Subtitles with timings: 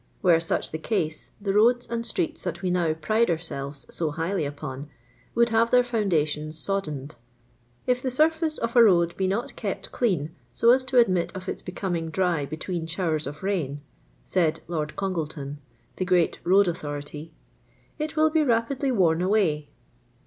[0.23, 4.45] "NVore such the case, the roads and streets that we now pride ourselves so highly
[4.45, 4.89] upon
[5.35, 7.13] would have lh<ir foundations soddencd.
[7.85, 11.31] "If the sur face of a road be not kept ch'an so as ti> admit
[11.35, 13.81] of its becoming dry between showers of rain,"
[14.35, 15.57] y.wA Lord Ctuigleton,
[15.97, 17.31] the great road authority,
[17.99, 19.69] *• it will be rapidly worn away."